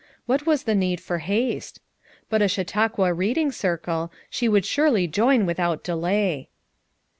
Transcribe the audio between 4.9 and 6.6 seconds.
join without delay.